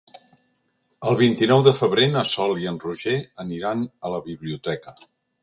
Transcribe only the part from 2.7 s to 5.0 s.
en Roger aniran a la biblioteca.